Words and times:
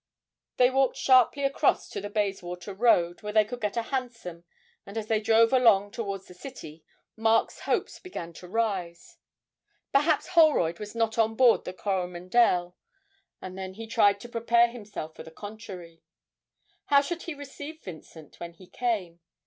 They 0.57 0.71
walked 0.71 0.97
sharply 0.97 1.43
across 1.43 1.87
to 1.89 2.01
the 2.01 2.09
Bayswater 2.09 2.73
Road, 2.73 3.21
where 3.21 3.31
they 3.33 3.45
could 3.45 3.61
get 3.61 3.77
a 3.77 3.83
hansom; 3.83 4.45
and 4.83 4.97
as 4.97 5.05
they 5.05 5.21
drove 5.21 5.53
along 5.53 5.91
towards 5.91 6.25
the 6.25 6.33
City, 6.33 6.83
Mark's 7.15 7.59
hopes 7.59 7.99
began 7.99 8.33
to 8.33 8.47
rise. 8.47 9.19
Perhaps 9.91 10.29
Holroyd 10.29 10.79
was 10.79 10.95
not 10.95 11.19
on 11.19 11.35
board 11.35 11.65
the 11.65 11.73
'Coromandel' 11.73 12.75
and 13.43 13.55
then 13.55 13.75
he 13.75 13.85
tried 13.85 14.19
to 14.21 14.27
prepare 14.27 14.69
himself 14.69 15.15
for 15.15 15.21
the 15.21 15.29
contrary. 15.29 16.01
How 16.85 17.01
should 17.01 17.21
he 17.21 17.35
receive 17.35 17.83
Vincent 17.83 18.39
when 18.39 18.53
he 18.53 18.65
came? 18.65 19.19